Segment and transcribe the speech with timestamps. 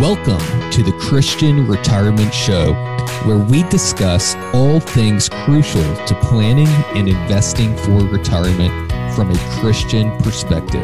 [0.00, 2.72] Welcome to the Christian Retirement Show,
[3.26, 10.10] where we discuss all things crucial to planning and investing for retirement from a Christian
[10.22, 10.82] perspective.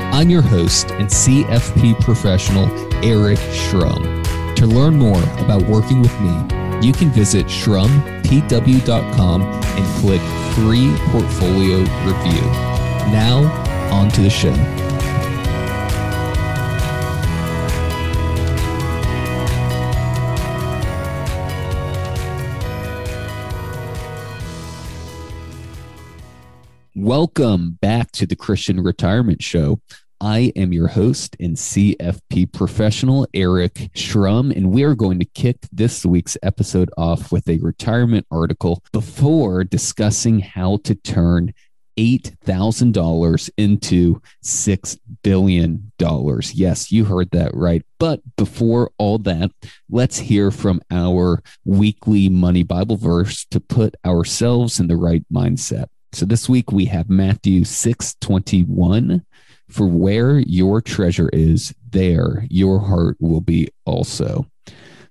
[0.00, 2.64] I'm your host and CFP professional,
[3.04, 4.24] Eric Shrum.
[4.56, 6.32] To learn more about working with me,
[6.80, 10.22] you can visit shrumpw.com and click
[10.54, 12.40] free portfolio review.
[13.12, 13.42] Now,
[13.92, 14.85] on to the show.
[27.06, 29.78] Welcome back to the Christian Retirement Show.
[30.20, 35.58] I am your host and CFP professional, Eric Shrum, and we are going to kick
[35.70, 41.54] this week's episode off with a retirement article before discussing how to turn
[41.96, 45.92] $8,000 into $6 billion.
[46.54, 47.84] Yes, you heard that right.
[48.00, 49.52] But before all that,
[49.88, 55.86] let's hear from our weekly money Bible verse to put ourselves in the right mindset.
[56.12, 59.24] So this week we have Matthew 6 21.
[59.68, 64.46] For where your treasure is, there your heart will be also.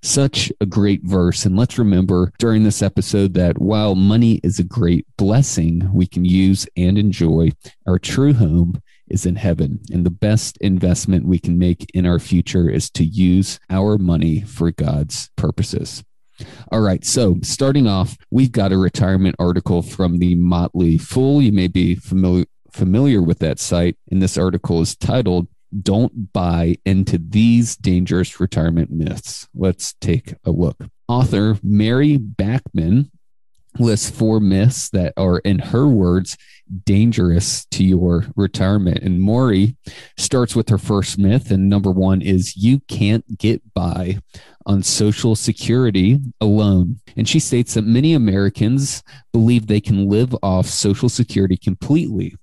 [0.02, 1.44] Such a great verse.
[1.44, 6.24] And let's remember during this episode that while money is a great blessing we can
[6.24, 7.50] use and enjoy,
[7.86, 9.80] our true home is in heaven.
[9.92, 14.42] And the best investment we can make in our future is to use our money
[14.42, 16.04] for God's purposes.
[16.70, 17.04] All right.
[17.04, 21.40] So starting off, we've got a retirement article from the Motley Fool.
[21.40, 23.96] You may be familiar familiar with that site.
[24.10, 25.48] And this article is titled
[25.82, 29.48] Don't Buy into These Dangerous Retirement Myths.
[29.54, 30.76] Let's take a look.
[31.08, 33.10] Author Mary Backman
[33.78, 36.36] lists four myths that are, in her words,
[36.84, 38.98] dangerous to your retirement.
[39.02, 39.76] And Maurie
[40.16, 41.50] starts with her first myth.
[41.50, 44.18] And number one is you can't get by
[44.66, 47.00] on Social Security alone.
[47.16, 52.36] And she states that many Americans believe they can live off Social Security completely.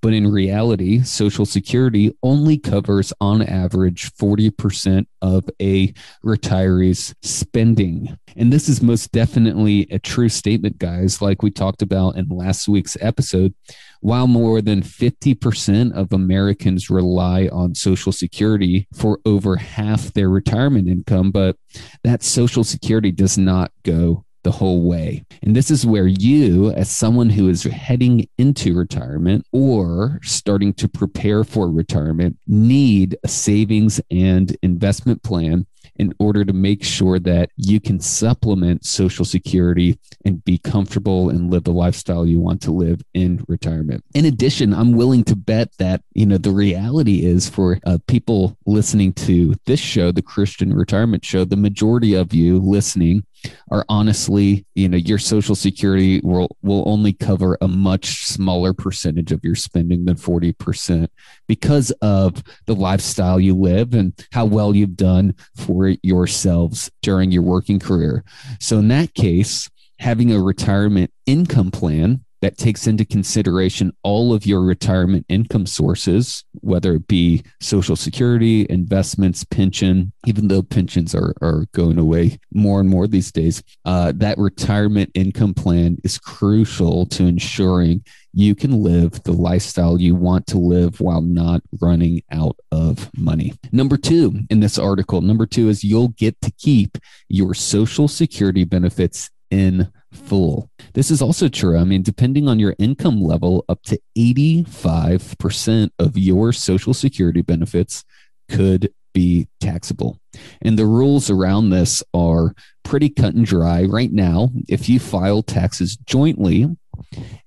[0.00, 5.92] But in reality, Social Security only covers on average 40% of a
[6.24, 8.16] retiree's spending.
[8.36, 12.68] And this is most definitely a true statement, guys, like we talked about in last
[12.68, 13.54] week's episode.
[14.00, 20.88] While more than 50% of Americans rely on Social Security for over half their retirement
[20.88, 21.56] income, but
[22.04, 25.22] that Social Security does not go the whole way.
[25.42, 30.88] And this is where you, as someone who is heading into retirement or starting to
[30.88, 35.66] prepare for retirement, need a savings and investment plan
[35.96, 41.50] in order to make sure that you can supplement Social Security and be comfortable and
[41.50, 44.04] live the lifestyle you want to live in retirement.
[44.14, 48.56] In addition, I'm willing to bet that, you know, the reality is for uh, people
[48.64, 53.24] listening to this show, the Christian Retirement Show, the majority of you listening
[53.70, 59.32] are honestly, you know, your social security will will only cover a much smaller percentage
[59.32, 61.08] of your spending than 40%
[61.46, 67.42] because of the lifestyle you live and how well you've done for yourselves during your
[67.42, 68.24] working career.
[68.60, 74.46] So in that case, having a retirement income plan that takes into consideration all of
[74.46, 81.34] your retirement income sources, whether it be Social Security, investments, pension, even though pensions are,
[81.42, 87.06] are going away more and more these days, uh, that retirement income plan is crucial
[87.06, 92.56] to ensuring you can live the lifestyle you want to live while not running out
[92.70, 93.52] of money.
[93.72, 96.98] Number two in this article, number two is you'll get to keep
[97.28, 100.70] your Social Security benefits in full.
[100.94, 101.76] This is also true.
[101.78, 108.04] I mean, depending on your income level, up to 85% of your Social Security benefits
[108.50, 110.18] could be taxable.
[110.62, 112.54] And the rules around this are
[112.84, 113.84] pretty cut and dry.
[113.84, 116.68] Right now, if you file taxes jointly,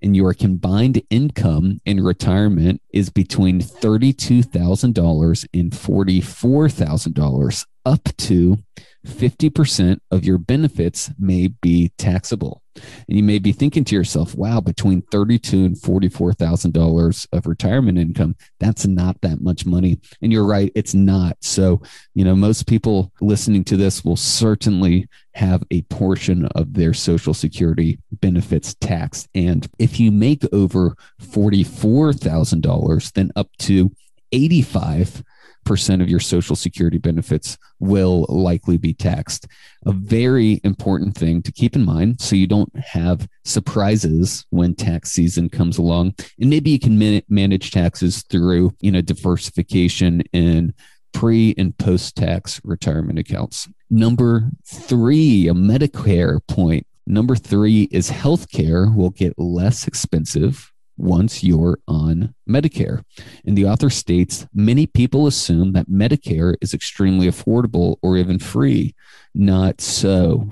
[0.02, 8.58] and your combined income in retirement is between $32,000 and $44,000 up to
[9.06, 12.62] 50% of your benefits may be taxable.
[12.76, 18.36] And you may be thinking to yourself, wow, between 32 and $44,000 of retirement income,
[18.60, 20.00] that's not that much money.
[20.22, 21.38] And you're right, it's not.
[21.42, 21.82] So,
[22.14, 27.34] you know, most people listening to this will certainly have a portion of their social
[27.34, 29.28] security benefits taxed.
[29.36, 33.92] And if you make over $44,000, then up to
[34.32, 35.24] 85
[35.64, 39.48] percent of your social security benefits will likely be taxed.
[39.86, 45.12] A very important thing to keep in mind so you don't have surprises when tax
[45.12, 46.16] season comes along.
[46.40, 50.74] And maybe you can man- manage taxes through, you know, diversification in
[51.14, 53.68] pre and post tax retirement accounts.
[53.90, 56.88] Number three, a Medicare point.
[57.08, 60.71] Number three is healthcare will get less expensive
[61.02, 63.04] once you're on Medicare.
[63.46, 68.96] And the author states many people assume that Medicare is extremely affordable or even free.
[69.34, 70.50] Not so.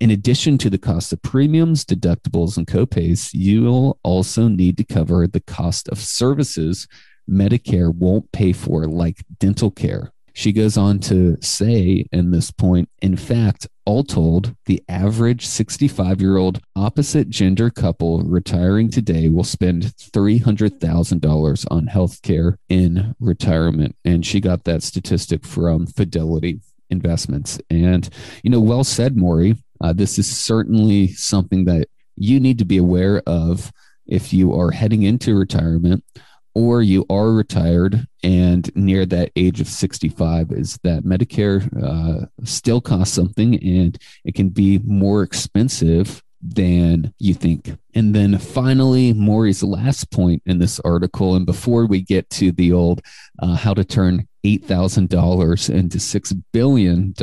[0.00, 5.26] In addition to the cost of premiums, deductibles, and copays, you'll also need to cover
[5.26, 6.88] the cost of services
[7.28, 10.12] Medicare won't pay for, like dental care.
[10.40, 16.22] She goes on to say in this point, in fact, all told, the average 65
[16.22, 23.96] year old opposite gender couple retiring today will spend $300,000 on health care in retirement.
[24.06, 27.60] And she got that statistic from Fidelity Investments.
[27.68, 28.08] And,
[28.42, 29.58] you know, well said, Maurie.
[29.78, 33.70] Uh, this is certainly something that you need to be aware of
[34.06, 36.02] if you are heading into retirement
[36.54, 42.80] or you are retired and near that age of 65 is that medicare uh, still
[42.80, 47.76] costs something and it can be more expensive than you think.
[47.94, 52.72] And then finally maurie's last point in this article and before we get to the
[52.72, 53.02] old
[53.38, 57.14] uh, how to turn $8000 into $6 billion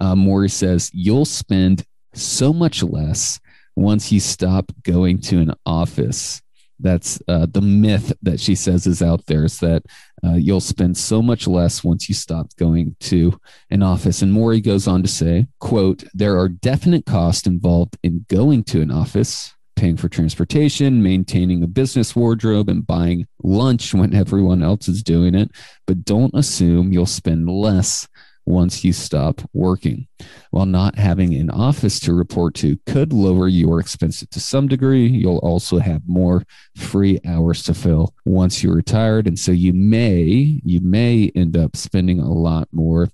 [0.00, 1.84] uh, maurie says you'll spend
[2.14, 3.40] so much less
[3.76, 6.40] once you stop going to an office
[6.80, 9.82] that's uh, the myth that she says is out there is that
[10.24, 13.38] uh, you'll spend so much less once you stop going to
[13.70, 14.22] an office.
[14.22, 18.80] And maurie goes on to say quote there are definite costs involved in going to
[18.80, 24.88] an office paying for transportation maintaining a business wardrobe and buying lunch when everyone else
[24.88, 25.50] is doing it.
[25.86, 28.08] But don't assume you'll spend less
[28.46, 30.06] once you stop working.
[30.50, 35.06] While not having an office to report to could lower your expenses to some degree,
[35.06, 36.44] you'll also have more
[36.76, 39.26] free hours to fill once you're retired.
[39.26, 43.08] And so you may, you may end up spending a lot more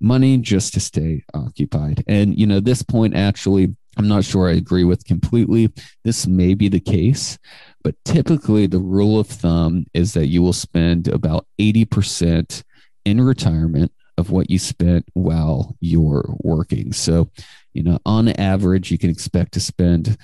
[0.00, 2.04] money just to stay occupied.
[2.06, 5.72] And, you know, this point actually, I'm not sure I agree with completely.
[6.02, 7.38] This may be the case,
[7.82, 12.62] but typically the rule of thumb is that you will spend about 80%
[13.04, 16.92] in retirement of what you spent while you're working.
[16.92, 17.30] So,
[17.72, 20.16] you know, on average, you can expect to spend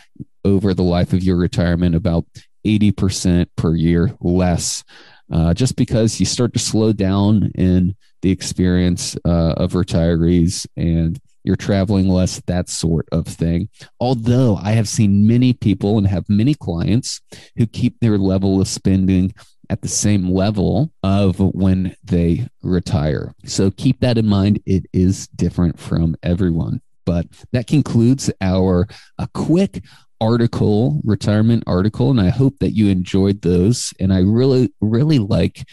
[0.45, 2.25] over the life of your retirement about
[2.65, 4.85] 80% per year less,
[5.33, 11.21] uh, just because you start to slow down in the experience uh, of retirees and
[11.43, 13.69] you're traveling less, that sort of thing.
[13.99, 17.21] Although I have seen many people and have many clients
[17.57, 19.33] who keep their level of spending
[19.71, 23.33] at the same level of when they retire.
[23.47, 24.61] So keep that in mind.
[24.67, 26.83] It is different from everyone.
[27.07, 28.89] But that concludes our
[29.19, 29.83] a quick
[30.21, 33.95] article, retirement article, and I hope that you enjoyed those.
[33.99, 35.65] And I really, really like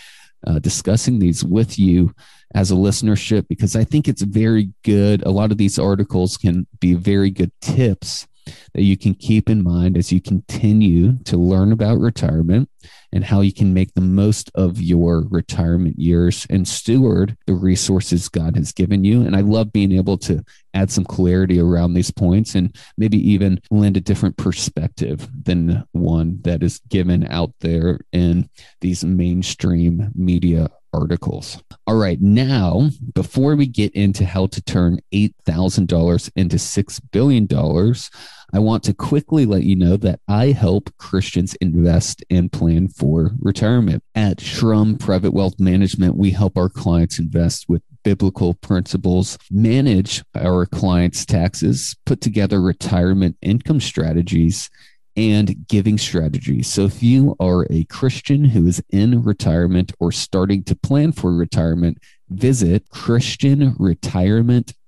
[0.46, 2.14] uh, discussing these with you
[2.54, 5.24] as a listenership because I think it's very good.
[5.24, 8.28] A lot of these articles can be very good tips
[8.74, 12.70] that you can keep in mind as you continue to learn about retirement
[13.14, 18.30] and how you can make the most of your retirement years and steward the resources
[18.30, 19.22] God has given you.
[19.22, 23.62] And I love being able to add some clarity around these points and maybe even
[23.72, 28.50] lend a different perspective than one that is given out there in
[28.82, 31.62] these mainstream media articles.
[31.86, 37.48] All right, now, before we get into how to turn $8,000 into $6 billion,
[38.54, 43.32] I want to quickly let you know that I help Christians invest and plan for
[43.40, 44.04] retirement.
[44.16, 50.66] At Shrum Private Wealth Management, we help our clients invest with biblical principles, manage our
[50.66, 54.70] clients' taxes, put together retirement income strategies,
[55.18, 56.68] and giving strategies.
[56.68, 61.34] So, if you are a Christian who is in retirement or starting to plan for
[61.34, 61.98] retirement,
[62.30, 62.88] visit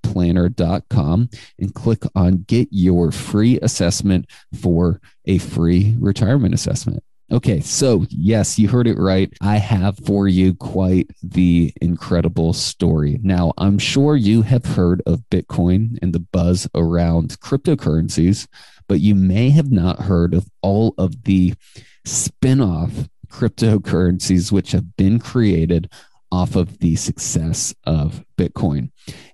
[0.04, 1.30] christianretirementplanner.com
[1.60, 4.28] and click on get your free assessment
[4.62, 7.04] for a free retirement assessment.
[7.32, 9.32] Okay, so yes, you heard it right.
[9.40, 13.20] I have for you quite the incredible story.
[13.22, 18.48] Now, I'm sure you have heard of Bitcoin and the buzz around cryptocurrencies,
[18.88, 21.54] but you may have not heard of all of the
[22.04, 25.88] spin off cryptocurrencies which have been created
[26.32, 28.90] off of the success of Bitcoin.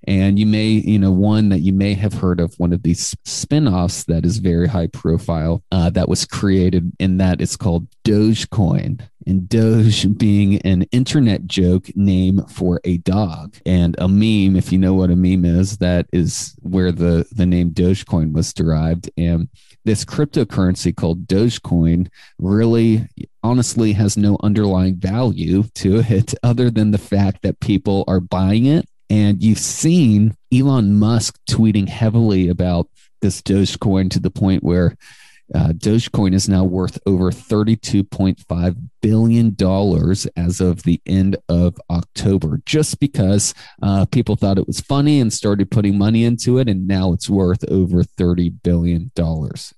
[0.08, 3.16] And you may, you know, one that you may have heard of, one of these
[3.24, 9.02] spin-offs that is very high profile uh, that was created in that it's called Dogecoin.
[9.28, 13.56] And Doge being an internet joke name for a dog.
[13.66, 17.46] And a meme, if you know what a meme is, that is where the, the
[17.48, 19.10] name Dogecoin was derived.
[19.18, 19.50] And
[19.84, 23.08] this cryptocurrency called Dogecoin really
[23.44, 28.66] honestly has no underlying value to it other than the fact that people are buying
[28.66, 28.88] it.
[29.10, 32.90] And you've seen Elon Musk tweeting heavily about
[33.22, 34.96] this Dogecoin to the point where
[35.54, 39.56] uh, Dogecoin is now worth over $32.5 billion
[40.36, 45.32] as of the end of October, just because uh, people thought it was funny and
[45.32, 46.68] started putting money into it.
[46.68, 49.12] And now it's worth over $30 billion.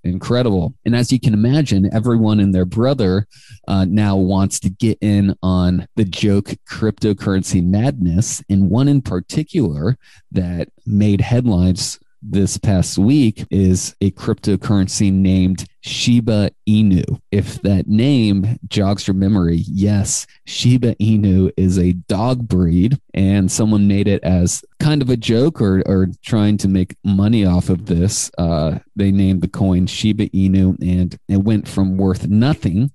[0.04, 0.74] Incredible.
[0.86, 3.28] And as you can imagine, everyone and their brother
[3.68, 8.42] uh, now wants to get in on the joke cryptocurrency madness.
[8.50, 9.98] And one in particular
[10.32, 17.20] that made headlines this past week is a cryptocurrency named Shiba Inu.
[17.32, 23.88] If that name jogs your memory, yes, Shiba Inu is a dog breed, and someone
[23.88, 27.86] made it as kind of a joke or, or trying to make money off of
[27.86, 28.32] this.
[28.38, 32.92] Uh, they named the coin Shiba Inu, and it went from worth nothing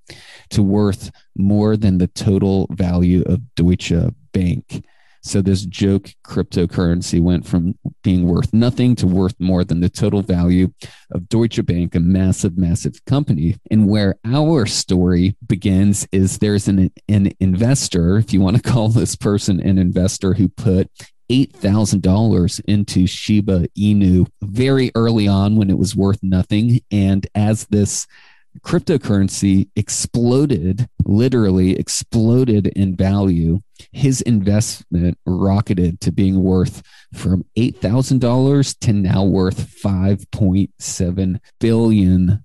[0.50, 3.93] to worth more than the total value of Deutsche
[4.33, 4.85] Bank.
[5.23, 10.23] So this joke cryptocurrency went from being worth nothing to worth more than the total
[10.23, 10.73] value
[11.12, 13.57] of Deutsche Bank, a massive, massive company.
[13.71, 18.88] And where our story begins is there's an, an investor, if you want to call
[18.88, 20.91] this person an investor, who put
[21.31, 26.81] $8,000 into Shiba Inu very early on when it was worth nothing.
[26.91, 28.07] And as this
[28.61, 33.61] cryptocurrency exploded, literally exploded in value.
[33.91, 36.83] His investment rocketed to being worth
[37.15, 42.45] from $8,000 to now worth $5.7 billion.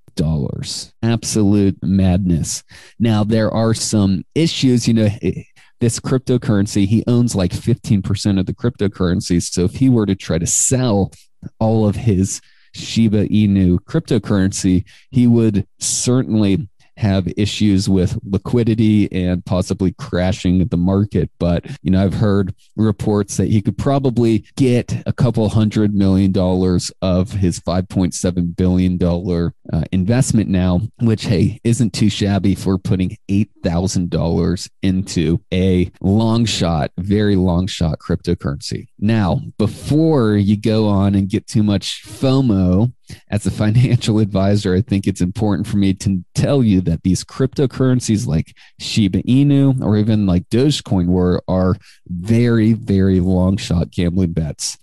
[1.04, 2.64] Absolute madness.
[3.00, 5.44] Now there are some issues, you know, eh,
[5.80, 9.44] this cryptocurrency, he owns like 15% of the cryptocurrencies.
[9.44, 11.12] So if he were to try to sell
[11.60, 12.42] all of his
[12.74, 21.30] Shiba Inu cryptocurrency, he would certainly have issues with liquidity and possibly crashing the market.
[21.40, 26.32] But, you know, I've heard reports that he could probably get a couple hundred million
[26.32, 33.18] dollars of his $5.7 billion uh, investment now, which, hey, isn't too shabby for putting
[33.30, 38.88] $8,000 into a long shot, very long shot cryptocurrency.
[39.00, 42.94] Now, before you go on and get too much FOMO,
[43.30, 47.24] as a financial advisor, I think it's important for me to tell you that these
[47.24, 51.76] cryptocurrencies like Shiba Inu or even like Dogecoin were are
[52.08, 54.78] very, very long shot gambling bets.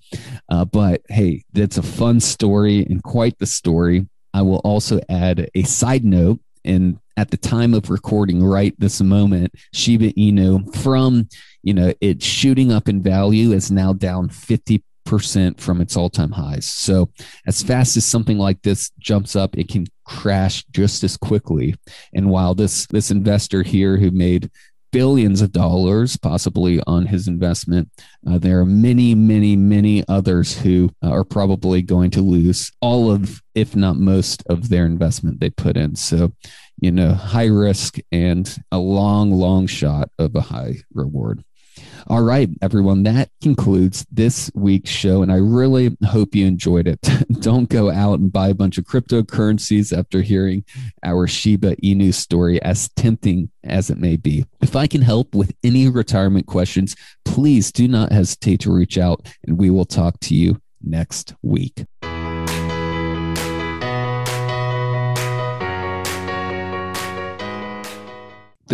[0.49, 4.07] Uh, but hey, that's a fun story and quite the story.
[4.33, 9.01] I will also add a side note and at the time of recording right this
[9.01, 11.29] moment shiba inu from
[11.63, 16.33] you know it's shooting up in value is now down 50 percent from its all-time
[16.33, 16.67] highs.
[16.67, 17.11] So
[17.47, 21.75] as fast as something like this jumps up, it can crash just as quickly.
[22.15, 24.51] And while this this investor here who made
[24.93, 27.89] billions of dollars possibly on his investment,
[28.29, 33.11] uh, there are many, many, many others who uh, are probably going to lose all
[33.11, 35.97] of, if not most, of their investment they put in.
[35.97, 36.33] So,
[36.81, 41.43] you know, high risk and a long, long shot of a high reward.
[42.07, 45.23] All right, everyone, that concludes this week's show.
[45.23, 47.01] And I really hope you enjoyed it.
[47.41, 50.65] Don't go out and buy a bunch of cryptocurrencies after hearing
[51.03, 54.45] our Shiba Inu story, as tempting as it may be.
[54.61, 59.27] If I can help with any retirement questions, please do not hesitate to reach out
[59.47, 61.85] and we will talk to you next week.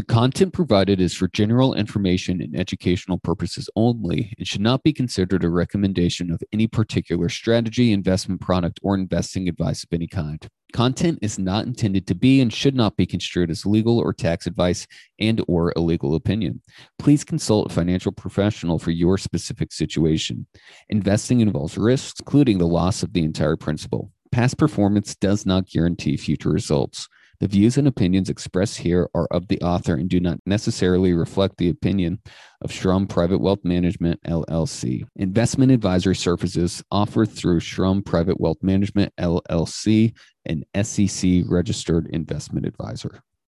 [0.01, 4.95] The content provided is for general information and educational purposes only and should not be
[4.95, 10.49] considered a recommendation of any particular strategy, investment product, or investing advice of any kind.
[10.73, 14.47] Content is not intended to be and should not be construed as legal or tax
[14.47, 14.87] advice
[15.19, 16.63] and or a legal opinion.
[16.99, 20.47] Please consult a financial professional for your specific situation.
[20.89, 24.11] Investing involves risks, including the loss of the entire principal.
[24.33, 27.07] Past performance does not guarantee future results.
[27.41, 31.57] The views and opinions expressed here are of the author and do not necessarily reflect
[31.57, 32.21] the opinion
[32.61, 35.07] of Shrum Private Wealth Management, LLC.
[35.17, 43.23] Investment advisory services offered through Shrum Private Wealth Management, LLC, an SEC registered investment advisor.